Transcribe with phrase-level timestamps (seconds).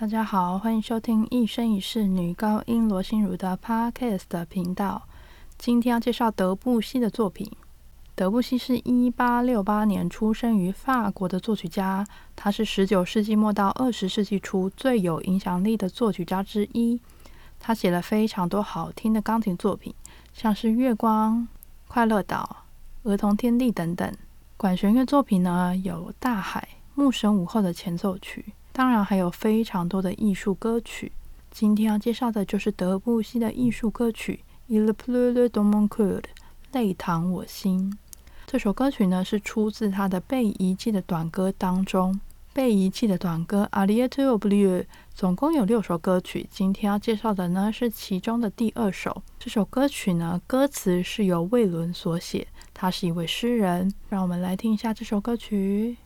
[0.00, 5.02] 大家好，欢迎收听一生一世女高音罗心如的 Podcast 频道。
[5.58, 7.52] 今天要介绍德布西的作品。
[8.14, 16.98] 德布西是一八六八年出生于法国的作曲家，他是十九世纪末到二十世纪初最有影响力的作曲家之一。
[17.58, 19.94] 他写了非常多好听的钢琴作品，
[20.32, 21.36] 像是《月光》
[21.88, 22.64] 《快乐岛》
[23.12, 24.10] 《儿童天地》等等。
[24.56, 26.66] 管弦乐作品呢，有《大海》
[27.02, 28.54] 《牧神午后》的前奏曲。
[28.80, 31.12] 当然还有非常多的艺术歌曲。
[31.50, 34.42] 今天要介绍的就是德布西的艺术歌曲
[34.74, 36.18] 《Il pleut dans mon cœur》
[36.72, 37.94] 泪淌我心。
[38.46, 42.18] 这首歌曲呢是出自他的被遗弃的短歌当中。
[42.54, 44.80] 被遗弃的短歌《Aliette au bleu》
[45.14, 49.22] 总共有六首歌曲，今天要介绍的呢是其中的第二首。
[49.38, 53.92] 这首歌曲呢歌词是由魏伦所写，他是一位诗人。
[54.08, 55.98] 让我们来听一下这首歌曲。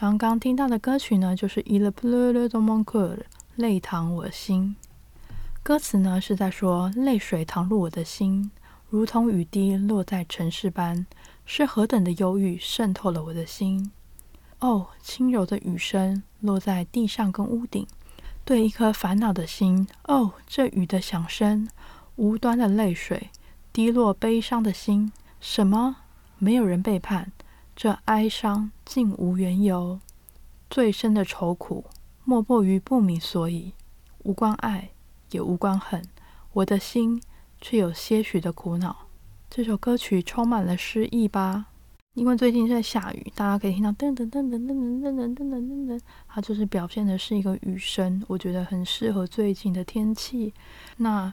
[0.00, 3.16] 刚刚听到的歌曲呢，就是《Il pleut dans mon cœur》，
[3.56, 4.76] 泪淌我心。
[5.64, 8.52] 歌词呢是在说，泪水淌入我的心，
[8.88, 11.04] 如同雨滴落在城市般，
[11.44, 13.90] 是何等的忧郁渗透了我的心。
[14.60, 17.84] 哦，轻柔的雨声落在地上跟屋顶，
[18.44, 19.88] 对一颗烦恼的心。
[20.04, 21.68] 哦，这雨的响声，
[22.14, 23.30] 无端的泪水
[23.72, 25.10] 滴落悲伤的心。
[25.40, 25.96] 什么？
[26.38, 27.32] 没有人背叛。
[27.80, 30.00] 这哀伤竟无缘由，
[30.68, 31.84] 最深的愁苦
[32.24, 33.72] 莫过于不明所以，
[34.24, 34.90] 无关爱
[35.30, 36.02] 也无关恨，
[36.54, 37.22] 我的心
[37.60, 39.06] 却有些许的苦恼。
[39.48, 41.66] 这首歌曲充满了诗意吧？
[42.14, 50.52] 因为最近在下雨，大家可以听到噔噔噔噔噔噔噔噔噔噔噔，它就是表现的是一个雨声，我觉得很适合最近的天气。
[50.96, 51.32] 那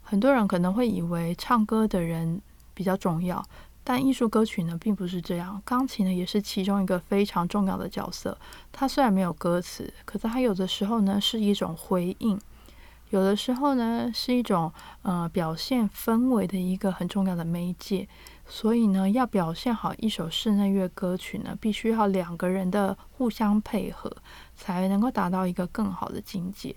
[0.00, 2.40] 很多人可能会以为唱歌的人
[2.72, 3.44] 比较重要。
[3.84, 5.60] 但艺术歌曲呢，并不是这样。
[5.64, 8.36] 钢琴呢，也是其中一个非常重要的角色。
[8.70, 12.38] 它虽然没有歌词，可是它有的时候呢，是一种回应；
[13.10, 18.08] 有的时候呢，是一种呃表现氛围的一个很重要的媒介。
[18.46, 24.14] 所以呢，要表现好一首室内乐歌曲呢，必须要两个人的互相配合，
[24.54, 26.74] 才能够达到一个更好的境界。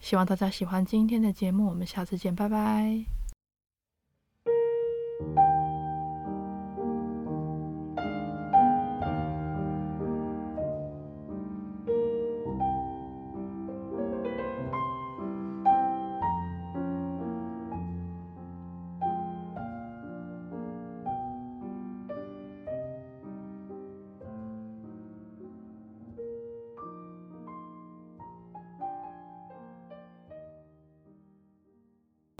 [0.00, 3.17] 希望大家喜欢今天的节目，我们下次见，拜拜。